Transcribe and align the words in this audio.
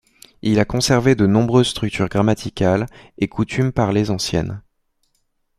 Il 0.41 0.59
a 0.59 0.65
conservé 0.65 1.13
de 1.13 1.27
nombreuses 1.27 1.67
structures 1.67 2.09
grammaticales 2.09 2.87
et 3.19 3.27
coutumes 3.27 3.71
parlées 3.71 4.09
anciennes. 4.09 4.63